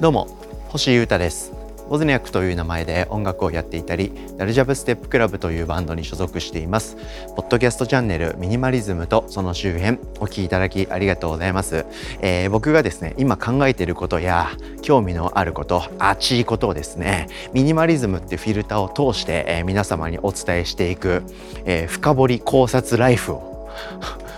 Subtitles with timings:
[0.00, 0.28] どうも
[0.68, 1.52] 星優太です。
[1.88, 6.96] ボズニャックという名前で音楽をやっていたりダルジャブステップクラブというバンドに所属しています。
[7.36, 11.84] ポッドキャストチャンネルミニマリズムとその周辺お聞きいただきありがとうございます、
[12.20, 14.50] えー、僕がですね今考えていることや
[14.82, 21.22] 興味のあること熱いことをですねミニマリズムっていうフィルターを通して、えー、皆様にお伝えしていく、
[21.64, 23.70] えー、深掘り考察ライフを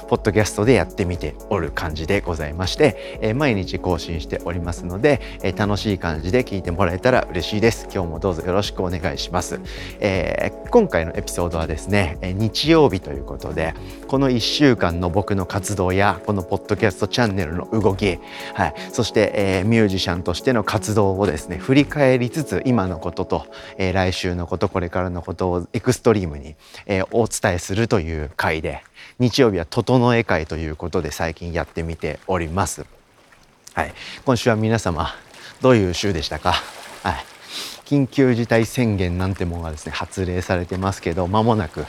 [0.09, 7.89] ポッドキャストでやってみておる感じでございまして、えー、毎日更新しておりますので、えー、楽しい感じで聞いてもらえたら嬉しいです。
[7.93, 9.61] 今日もどうぞよろしくお願いします。
[10.01, 13.75] えー、今回のエピソードはですね、日曜日ということで、
[14.07, 18.19] この1週間の僕の活動や、このポッドキャストチャンネルの動き、
[18.55, 23.47] はい、そして、えー、ミュージシャンとしての活動をですね、振り返りつつ、今のことと、
[23.79, 28.83] えー、来週のこと、これからのことをエクストリームに、えー、お伝えするという回で、
[29.19, 32.85] 日曜日は整え会ということで最近やってみております。
[33.75, 35.15] はい、今週は皆様
[35.61, 36.55] どういう週でしたか、
[37.03, 37.15] はい、
[37.85, 41.85] 緊急事態宣言なんてものがですね発令されてますけど間もなく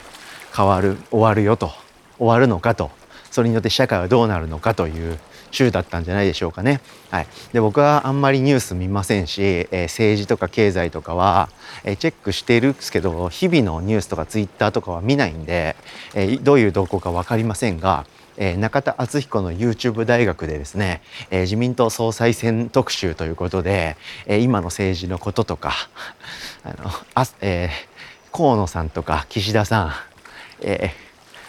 [0.54, 1.72] 変わる終わるよと
[2.18, 2.90] 終わるのかと
[3.38, 5.16] それによって社会はどうなるのかという
[5.52, 6.80] 週だったんじゃないでしょうかね。
[7.08, 11.48] はい、で僕はあんまりニュース見ませんし、えー、政治とか経済とかは、
[11.84, 15.76] えー、チェックしてるんですけど日々のニュースとかツイッターとかは見ないんで、
[16.16, 18.06] えー、どういう動向か分かりませんが、
[18.38, 25.74] え、中田敦彦の YouTube 大学でですね、え、自民党総裁選特集ということで、え、今の政治のこととか
[26.64, 27.70] あのあ、え、
[28.32, 29.92] 河野さんとか岸田さん、
[30.62, 31.07] えー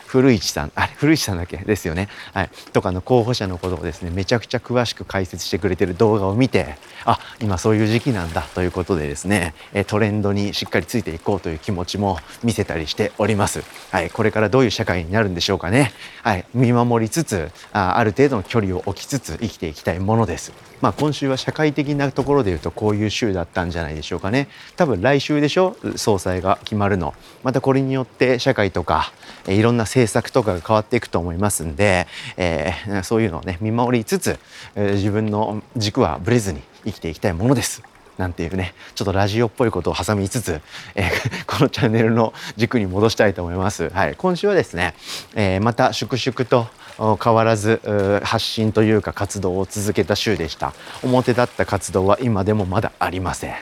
[0.10, 1.58] 古市さんあれ古市さんだけ？
[1.58, 9.54] ですよね、はい、とかの候補者のことをですねめちゃくちゃ詳しく解説してくれてる動画を見てあ今そういう時期なんだということでですね
[9.86, 13.64] トレンドにしっかりついていこうという気持ちも見せたりしております。
[13.92, 15.92] はい、これからどういう社会になるんでしょうかね。
[16.24, 20.52] はい、見守りつつあある程度の距離を置きつつ生きていきたいものです。
[20.82, 24.48] まあ、今週は社会的なところでいうとこういう週だったんじゃないでしょうかね。
[24.78, 25.76] 多分来週でしょ？
[25.98, 27.14] 総裁が決まるの。
[27.44, 29.12] またこれによって社会とか
[29.48, 34.40] いろんな政策とかが変わっていくと思いますんで、えー、そういうのをね見守りつつ、
[34.76, 37.84] えー、自分の軸はぶれずに生きていきたいものです。
[38.18, 40.62] なんていうねちょっとラジオっぽいことを挟みつつ、
[40.96, 43.90] えー、 このチャンネルの軸に戻したいと思います。
[43.90, 44.94] はい、今週はですね、
[45.36, 46.68] えー、また粛々と
[47.24, 53.56] 変わらず発信というか活動を続けた週でした表立った活動は今でもまだありません、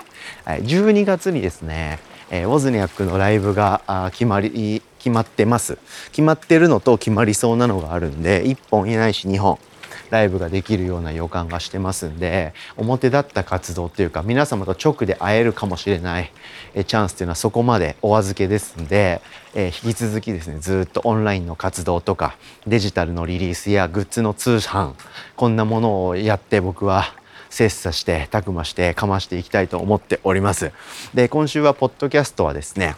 [0.44, 2.00] はい、12月にですね
[2.30, 5.78] え、ウォズニャックのライブが決まり決まってます
[6.12, 9.60] 決まってるのと決まりそうなのがあるんで1本いないし2本
[10.10, 16.32] ライブができるような予感がしてますんで表立った活動っていうか皆様と直で会えるかもしれない
[16.74, 19.22] えチャンスっていうのはそこまでお預けですんで、
[19.54, 24.94] え、引き続きですねずっとオンラインの活動とかデジタルのリリースやグッズの通販
[25.36, 27.06] こんなものをやって僕は
[27.50, 30.72] 切磋してたくましてかましていきたいと思っております。
[31.14, 32.96] で今週はポッドキャストはですね、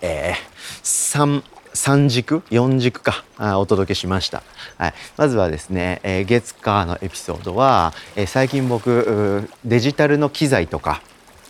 [0.00, 0.34] えー、
[0.82, 1.42] 3
[1.74, 3.24] 3軸4軸か。
[3.36, 4.42] あお届けしました、
[4.78, 11.02] はい、まずはですね、えー、月火のエピソードは、えー、最近僕デジタルの機材とか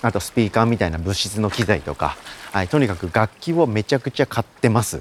[0.03, 2.17] あとスピーカーみたいな物質の機材とか、
[2.53, 5.01] はい、とにかく楽器をめちゃくちゃ買ってます。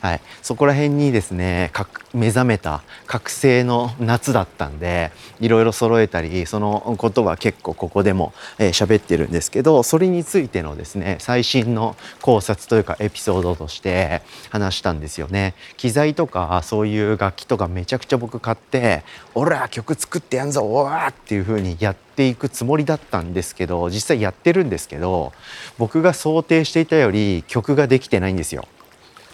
[0.00, 1.72] はい、そこら辺にですね
[2.14, 5.10] 目覚めた覚醒の夏だったんで
[5.40, 15.54] いろいろ揃えたりそのことは結構ここでも喋、えー、ってるんですけどそれについてのですね最新の考察というかエピソードとして話したんですよね。
[15.76, 19.02] 機材とかそういう楽器とかめちゃくちゃ僕買って
[19.34, 25.32] 「オラ曲作ってやんぞおわ!」っていう風にやっていくつもりだったんですけど実際やってるんですけど
[25.78, 28.66] 僕が想定していたより曲ができてないんですよ。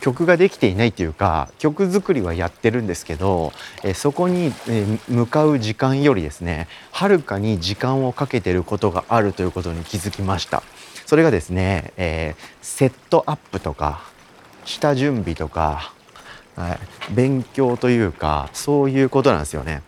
[0.03, 3.53] 曲ができていないというか曲作りはやってるんですけど、
[3.85, 10.65] えそこに、え向かう時間よりですねはるかに時間をかけてることがあるということに気づきました。
[11.07, 14.03] それがですね、えー、セットアップとか
[14.65, 15.93] 下準備とか、
[16.57, 19.83] はい、勉強というかそういうことなんですよね。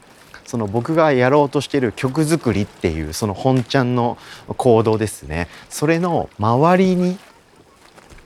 [0.47, 5.49] その僕がやろうとしてる曲作りっていうその本ちゃんの行動ですね。
[5.71, 7.19] それの周りに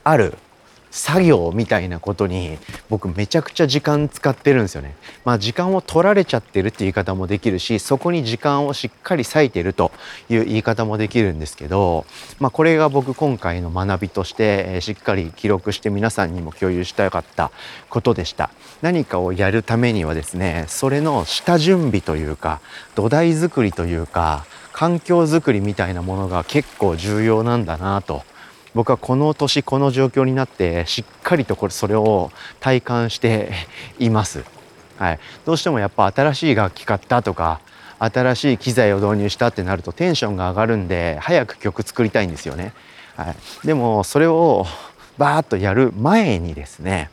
[0.05, 0.35] ある
[0.91, 2.59] 作業みたいなことに
[2.89, 4.95] 僕めちゃくちゃ時間使ってるんですよね。
[5.25, 9.93] まあ時間を取られちゃってるって言い方もできるしそこに時間をしっかり割いてると
[10.29, 12.07] いう言い方もできるんですけど、
[12.39, 17.51] まあ、これが僕今回の学びとして、しっかり記録して皆さんにも共有したかった
[17.89, 18.51] ことでした。
[18.83, 22.61] 何かをやるためにはですねそれの下準備というか
[22.95, 28.23] 土台作りというか環境づくりみたいなものが結構重要なんだなと。
[28.79, 32.31] 僕はこの年この状況になってしっかりとこれそれを
[32.61, 33.51] 体感して
[33.99, 34.45] います。
[34.99, 37.61] はい、どうしてもやっぱ新しい楽器買ったとか
[37.99, 42.73] 新しい機材を導入したってなるとテンションが上がるんで早く曲作りたいんですよね。
[43.17, 44.65] はい、でもそれを
[45.17, 47.11] バーッとやる前にですね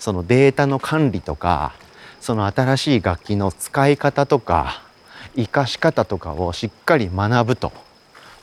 [0.00, 1.74] そのデータの管理とか
[2.20, 4.82] その新しい楽器の使い方とか
[5.36, 7.72] 活かし方とかをしっかり学ぶと、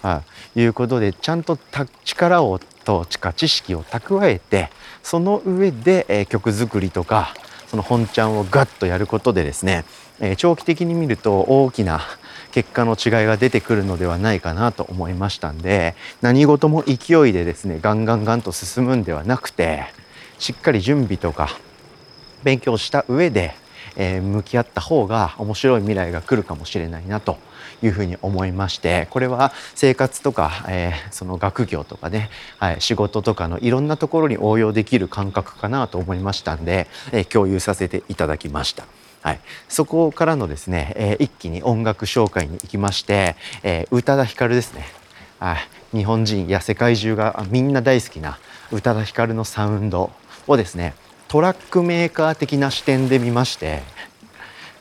[0.01, 0.24] は
[0.56, 1.57] い、いうことでちゃんと
[2.03, 4.69] 力をと知識を蓄えて
[5.03, 7.33] その上で、え曲作りとか
[7.68, 9.86] その本ちゃんをガッとやることでですね、
[10.19, 12.01] え長期的に見ると大きな
[12.51, 19.86] 結果の違いが出てくるのではないかなと思いましたんで何事も勢いでですねガンガンガンと進むんではなくて
[20.38, 21.50] しっかり準備とか
[22.44, 23.53] 勉強した上で、
[23.95, 27.38] えー、向き合った方が面白い未来が来るかもしれないなと
[27.81, 32.30] いうふうに思いましてこれは生活とか、えー、その学業とかね、
[32.60, 38.86] はい、仕事とかのいろんなところに応用できる感覚かなと思いましたんで、えー、共有させていただきました。
[39.22, 39.39] はい、
[39.69, 44.88] そこからのですね、えー、一気に音楽紹介に行きまして、えー、宇多田ヒカルですね、
[45.39, 45.57] は
[45.94, 48.39] い、日本人や世界中がみんな大好きな
[48.72, 50.12] 宇多田ヒカルのサウンド
[50.48, 50.95] をですね
[51.27, 53.84] トラックメーカー的な視点で見まして、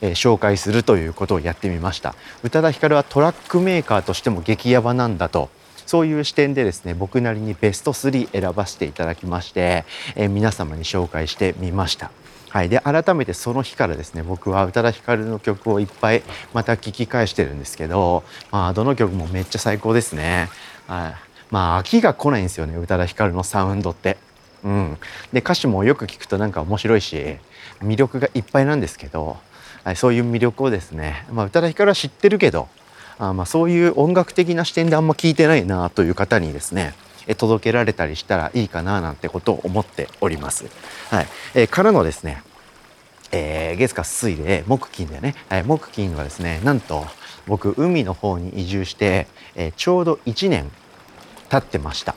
[0.00, 2.14] え、紹介するということをやってみました。
[2.42, 5.50] 宇多田ヒカルはトラックメーカーとしても激ヤバなんだと。
[5.86, 12.12] そういう視点でですね僕なりにベスト3選ばせていただきまして、え、皆様に紹介してみました。
[12.50, 16.22] はい、で改めてその日からですね僕は宇多田ヒカルの曲をいっぱい
[16.52, 20.48] また聴き返してるんですけど、まあ、どの曲もめっちゃ最高ですね。
[20.88, 21.14] はい、
[21.50, 24.16] まあ飽きが来ないんですよね宇多田ヒカルのサウンドって。
[24.62, 24.98] うん、
[25.32, 27.36] で歌詞もよく聞くとなんか面白いし
[27.80, 29.38] 魅力がいっぱいなんですけど、
[29.90, 32.68] はい、そういう魅力をですね、まあ、宇多田ヒカルは知ってるけど
[33.18, 36.94] あまあそういう音楽的な視点であんま聞いてないなという方にですね
[37.36, 40.66] 届けられたりしたらいいかななんてことを思っております。
[41.10, 42.42] はい、えー、からのですね、
[43.32, 47.04] えー、月火水で木金でね、はい、木金はですねなんと
[47.48, 49.26] 僕海の方に移住して、
[49.56, 50.70] えー、ちょうど1年
[51.48, 52.14] 経ってました。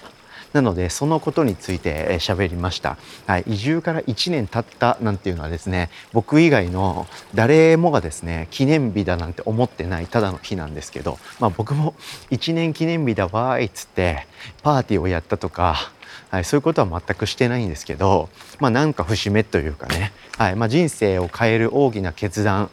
[0.53, 2.97] なのでそのことについて喋りました、
[3.27, 11.95] はい、移住から1年経ったなんていうのはですね僕以外の誰もがですね記念日だなんて思ってないただの日なんですけど、まあ、僕も
[12.31, 14.27] 1年記念日だわーいっつって
[14.61, 15.91] パーティーをやったとか
[16.33, 18.27] はい、そういうことは全くしてないんですけど、
[18.59, 22.71] まあ、なんか節目というかね、はいまあ、人生を変える大きな決断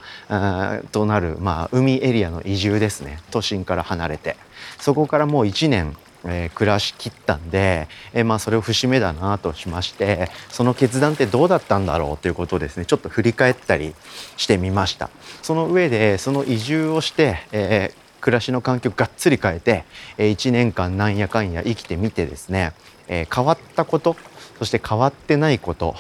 [0.93, 3.21] となる、まあ、海エリアの移住ですね。
[3.31, 4.37] 都心から離れて。
[4.79, 5.95] そこからもう1年
[6.25, 13.95] えー、暮らしきったんで、えー、まあ、それを節目だなとしましてその決断ってどうだったんだろうということをですねちょっと振り返ったり
[14.37, 15.11] してみました
[15.43, 19.85] その上でその移住をして、えー、暮らしの環境がっつり変えて、
[20.19, 22.75] え1年間なんやかんや生きてみてですね、
[23.09, 24.15] え変わったこと
[24.59, 25.97] そして変わってないこと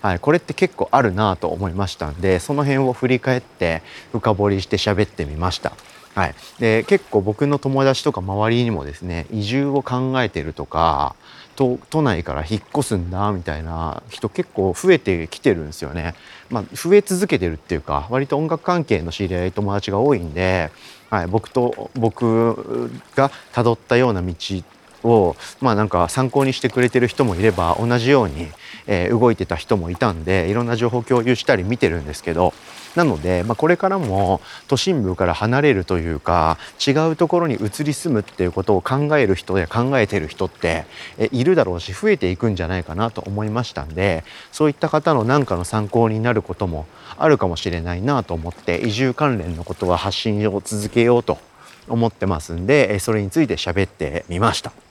[0.00, 3.82] はい、これって結構あるなと思いましたんでその辺を振り返って
[4.12, 5.72] 深掘りして喋ってみました。
[6.14, 11.14] はい、で結構僕の友達とか周りにもですね移住を考えてるとか
[11.54, 16.14] 都都内から引っ越すんだみたいな人結構増えてきてるんですよね。
[16.50, 20.70] まあ、増え続けてるっていうか割と音楽関係の知り合い友達が多いんで、
[21.10, 24.34] はい、僕と僕がたどったような道
[25.02, 28.48] をまあなんか参考にしてくれてる人もいれば同じように、
[28.86, 32.54] えー、動いてた人もいたんでいろんな情報共有したり見てるんですけど
[32.98, 40.84] なので、まあ、これからも都心部から離れるというか違うところに移り住むっていうことを考える人や考えてる人って
[41.30, 46.86] いるだろうし増えていくんじゃないかなと思いましたんでそういった方の何かの参考になることも
[47.16, 51.38] あるかもしれないなと思って移住関連のことは発信を続けようと
[51.86, 54.87] 思ってますんでそれについて喋ってみました。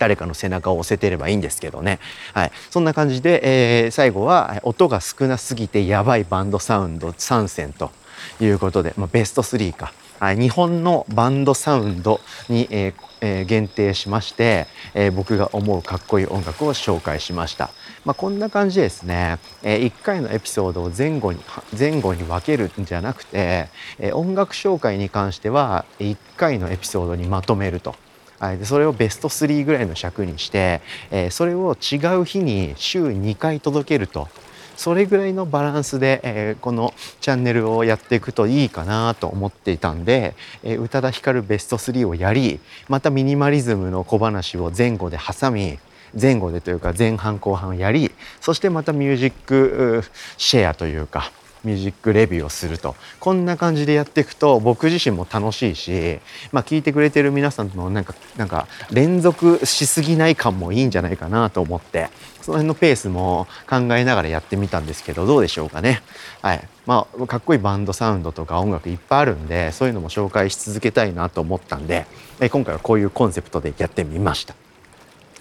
[0.00, 2.00] 誰かの背中を押せてればいいんですけどね。
[2.32, 2.52] はい。
[2.70, 7.92] そんな感じで、えー、最後は音が少なすぎてやばいバンドサウンド参戦と
[8.40, 9.92] いうことで、まあ、ベスト3か。
[10.18, 17.70] はい、日本のバンドサウンドに、えーえー、限定しまして、えー、僕が思うかっこいい音楽を紹介しました。
[18.04, 21.40] まあ、こんな感じですね、えー、1回のエピソードを前後に
[21.78, 27.94] 前後に分けるんじゃなくて、え、音楽紹介に関しては1回のエピソードにまとめると。
[28.40, 30.80] はい、でそれをベスト3ぐらいの尺にして、
[31.10, 34.28] えー、それを違う日に週2回届けると。
[34.76, 45.78] それぐらいのバランスで、えー、このチャンネルをやっていくといいかなと思っていたんで、えー、宇多田ヒカルベスト3をやりまたミニマリズムの小話を前後で挟み
[46.18, 50.02] 前後でというか前半後半をやりそしてまたミュージック
[50.38, 51.30] シェアというか
[51.64, 56.20] ミュージックレビューをするとこんな感じでやっていくと僕自身も楽しいし、
[56.52, 62.08] まあ、聞いてくれてる皆さんとのなんかなんか連続しすぎない感もいいんじゃないかなと思って
[62.42, 66.02] その辺のペースも考えながらやってみたんですけどどうでしょうかね。
[66.42, 72.06] はいまあ、かっこいいバンドサウンドとか音楽いっぱいあるんでそういうのも紹介し続けたいなと思ったんで
[72.50, 74.54] 今回はこういうコンセプトでやってみました。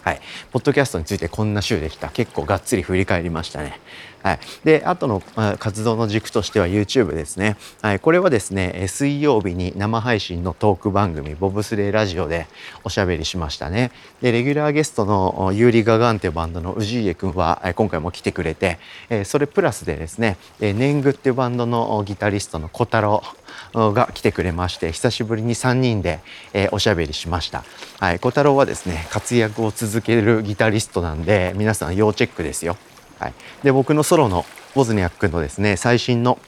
[0.02, 0.22] はい、
[0.52, 3.80] ポッドキャストについてこんな週でした結構がっつり振り返りましたね。
[4.24, 5.22] はい、であとの、
[5.60, 12.48] 活動の軸としては YouTube ですね、はい、これはですね水曜日に生配信のトーク番組ボブスレーラジオで
[12.84, 13.92] おしゃべりしましたね。
[14.22, 18.80] でレギュラーゲストのユーリ・ガガンっていうバンドの氏家君は今回も来てくれて
[19.26, 23.24] それプラスでですね年貢っていうバンドのギタリストの小太郎
[23.74, 26.20] が来てくれまして久しぶりに3人で、
[26.72, 27.64] おしゃべりしました、
[28.00, 32.78] はい、小太郎はですね活躍を続けるギタリストなんで皆さん要チェックですよ。
[33.20, 33.34] はい、
[33.64, 34.46] で僕のソロの
[34.76, 36.40] ボズニャックのですね最新の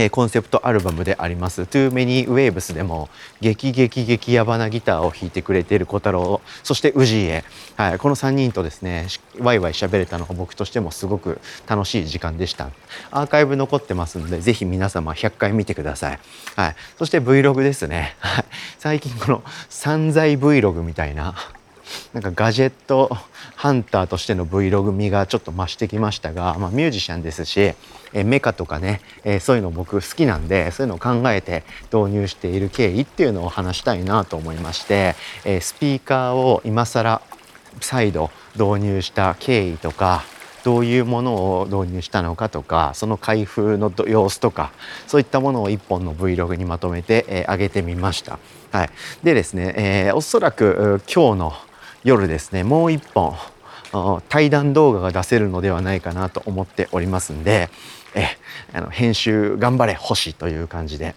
[0.00, 3.08] えコンセプトアルバムであります「Too Many Waves」でも
[3.40, 7.44] 激激激ヤバなギターを弾いてくれている小太郎そして氏家、
[7.76, 9.08] はい、この3人とですね
[9.40, 12.70] ワイワイ喋れたのが僕としてもすごく楽しい時間でした。
[13.10, 16.18] アーカイブ残ってますのでぜひ皆様100回見てください、
[16.56, 18.16] はい、そして Vlog ですね、
[18.78, 21.34] 最近この散財 Vlog みたいな
[22.12, 23.10] なんかガジェット
[23.56, 27.74] ハンターとしての Vlog 味がちょっと増してきましたが、まあ、ミュージシャンですし、
[28.12, 37.20] えメカとかね、えそういうの僕好きなんでそういうのを考えて導入している経緯っていうのを話したいなと思いまして、えスピーカーを今更
[37.80, 40.24] 再度導入した経緯とか
[40.64, 44.72] どういうものを導入したのかとかその開封の様子とか
[45.06, 48.38] そういったものを一本の Vlog にまとめて、えー、上げてみました。
[48.70, 48.90] はい、
[49.22, 51.52] でですね、えー、おそらく今日の
[52.08, 53.36] 夜ですねもう一本
[54.28, 57.68] 対談動画が出せるのではないかなと思っておりますんで
[58.14, 58.26] え
[58.72, 61.14] あの編集頑張れ星という感じで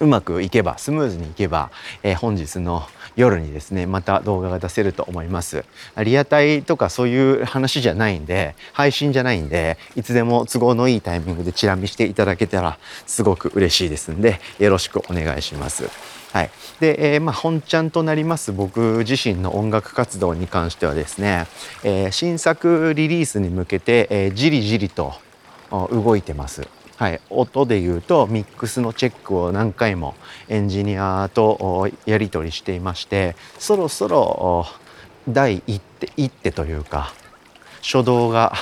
[0.00, 1.70] うまくいけばスムーズにいけば、
[2.02, 2.84] え、本日の
[3.16, 5.66] 夜にですねまた動画が出せると思います。
[6.02, 16.19] リアタイとかそういう話じゃないんで配信じゃないんでいつでも都合のいいタイミングでチラ見していただけたらすごく嬉しいですんでよろしくお願いします。
[16.32, 21.46] はい、で、えー、まあ、本ちゃんとなります僕自身の音楽活動に関してはですね、
[21.82, 25.14] えー、新作リリースに向けて、えー、じりじりと
[25.70, 26.68] 動いてます。
[26.96, 30.14] はい、音で言うとミックスのチェックを何回も
[30.50, 34.66] エンジニアとやり取りしていましてそろそろ
[35.26, 37.14] 第一手一手というか
[37.80, 38.52] 初動が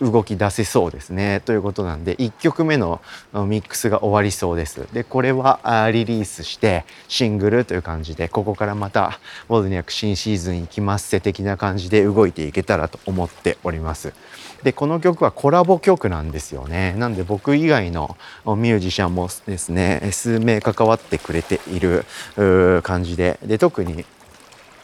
[0.00, 1.40] 動き出せそうですね。
[1.44, 3.00] ということなんで1曲目の
[3.32, 4.86] ミックスが終わりそうです。
[4.92, 14.12] でこれはリリースしてシングルという感じでここからまたウォズニャク新シーズン行きますせ的な感じで動いていけたらと思っております。
[14.62, 16.94] でこの曲はコラボ曲なんですよね。
[16.96, 22.04] なんで僕以外のミュージシャンもですね数名関わってくれている
[22.82, 23.38] 感じで。
[23.44, 24.06] で特に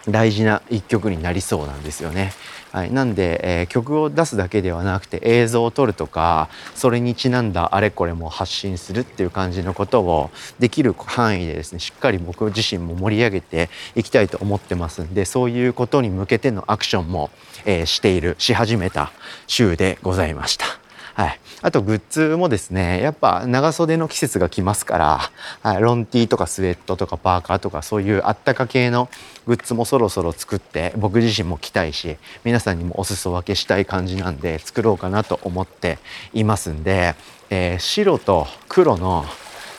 [0.08, 2.32] 大事な一曲になりそうなんですよね。
[2.72, 10.30] はい、なんで、えー、曲を出すだけではなくて映像を撮るとかそれにちなんだあれこれも発信するっていう感じのことを
[10.60, 17.30] できる範囲でですねしっかり僕自身も盛り上げていきたいと思ってますんでそういうことに向けてのアクションも、
[17.64, 19.10] えー、しているし始めた
[19.48, 20.79] 週でございました。
[21.20, 25.20] はい、あとグッズもですねやっぱ長袖の季節が来ますから、
[25.60, 29.10] はい、ロンティーとかスウェットとかパーカーとかそういうあったか系の
[29.46, 35.98] グッズもそろそろ作って僕自身も着たいし皆さんにもお裾分けしたい感じなんで作ろうかなと思って
[36.32, 37.14] いますんで、
[37.50, 39.26] えー、白と黒の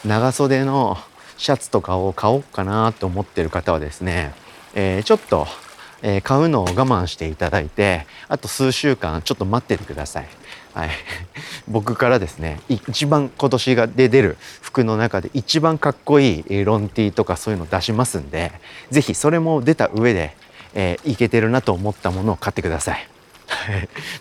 [0.06, 0.96] 長袖の
[1.38, 4.36] シャツとかを買おうかなと思ってる方はですね、
[4.76, 5.48] えー、ちょっと
[6.02, 10.28] えー、買うのを我慢していただいてあと数週間ちょっと待っててください。
[10.74, 10.90] はい、
[11.68, 18.54] 僕からですね一番今年がで出る服の中で一番かっこいいロンティーとかそういうの出しますんで
[18.90, 20.34] 是非それも出た上で、
[20.74, 23.11] えー、いけてるなと思ったものを買ってください。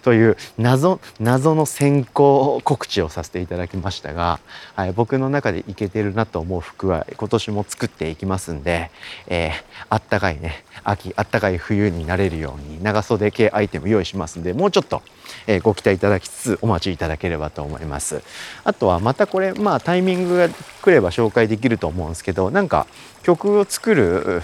[0.03, 4.41] という謎謎の先行告知をさせていただきましたが、
[4.75, 8.91] はい、僕の中でいけてるなと思う服は今年も作っていきますんで、
[9.27, 9.53] えー、
[9.89, 15.03] あったかいね秋あったかい冬になれるように長袖系アイテム用意しますんでもうちょっと、
[15.47, 18.23] えー、ご期待いただきつつお待ちいただければと思います。
[18.65, 22.87] あとはまたこれまあタイミングが来れば紹介できると思うんですけどなんか
[23.23, 24.43] 曲を作る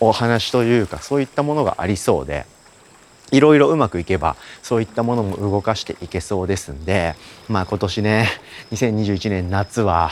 [0.00, 2.46] お話というかそういったものがありそうで
[3.32, 7.16] いろいろうまくいけばそういったものも動かしていけそうですんで
[7.48, 8.28] まあ今年ね
[8.70, 10.10] 2021年夏は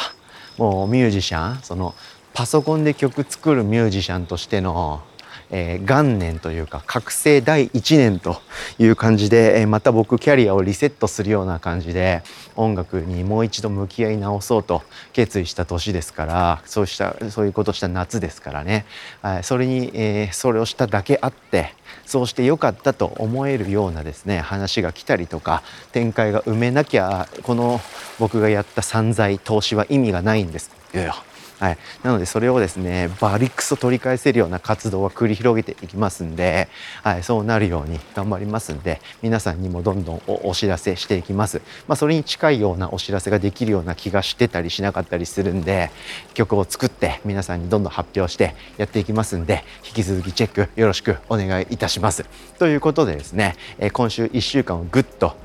[0.59, 1.95] もうミュージシャンその
[2.33, 5.03] パソコンで曲作るミュージシャンとしての
[5.50, 8.40] えー、元年というか覚醒第1年と
[8.78, 12.23] いう感じで、えー、また僕キャリアをリセットするような感じで
[12.57, 18.87] 音楽にもう一度向き合い直そうと決意した年ですからそうしたそういうことした夏ですからね、
[19.23, 21.75] はい、それに、えー、それをしただけあって
[22.07, 27.80] そうしてよかったと思えるようなですね話が来たりとか展開が埋めなきゃこの
[28.19, 31.14] 僕がやった散財投資は意味がないんですよ。
[31.61, 36.69] はい、なのでそれをですねバリクソ取り返せるような活動は繰り広げていきますんで、
[37.02, 45.90] はい、そうなるように頑張りますんで皆さんにもどんどんお知らせしていきます、まあ、それに近いようなお知らせができるような気がしてたりしなかったりするんで
[46.33, 52.25] 曲を作って皆さんにどんどん発表してやっていきますんで引き続きチェックよろしくお願いいたします。
[52.59, 53.57] ということでですね
[53.93, 55.37] 今週1週間をぐっと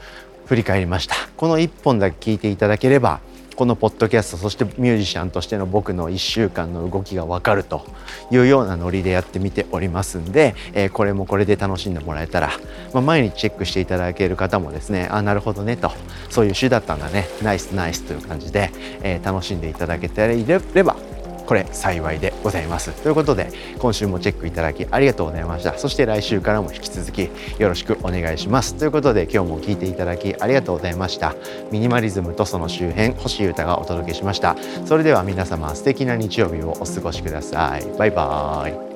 [0.46, 1.16] 振り返りました。
[1.36, 3.20] この1本だけ聞いていただければ
[3.56, 7.86] このポッドキャストそしてミュージシャンとしての僕の1週間の動きが分かると
[8.30, 12.52] いうようなノリでやってみておりますんで、えー、これもこれで楽しんでもらえたら、
[12.94, 15.92] まあ、毎日チェックしていただける方もですねあなるほどねと
[16.30, 18.72] そういう週だったんだねナイスナイスという感じで、
[19.02, 20.98] えー、楽しんでいただけていれば
[21.46, 22.92] これ幸いでございます。
[22.92, 23.50] ということで
[23.80, 25.78] 今週もチェックいただきありがとうございました。
[25.78, 28.76] そして来週からも引き続きよろしくお願いします。
[28.76, 31.36] ということで今日も聞いていただきありがとうございました。
[31.72, 34.56] ミニマリズムとその周辺星優太がお届けしました。
[34.86, 37.86] それでは皆様素敵な日曜日をお過ごしください。
[37.98, 38.95] バイバーイ。